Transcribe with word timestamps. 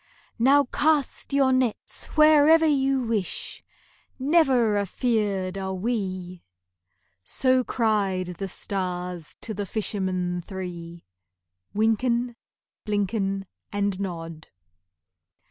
"Now 0.39 0.63
cast 0.63 1.31
your 1.31 1.53
nets 1.53 2.05
wherever 2.17 2.65
you 2.65 3.01
wish,— 3.03 3.63
Never 4.17 4.75
afeard 4.75 5.59
are 5.59 5.75
we!" 5.75 6.43
So 7.23 7.63
cried 7.63 8.37
the 8.39 8.47
stars 8.47 9.37
to 9.41 9.53
the 9.53 9.67
fishermen 9.67 10.41
three, 10.41 11.05
Wynken, 11.75 12.35
Blynken, 12.83 13.45
And 13.71 13.99
Nod. 13.99 14.47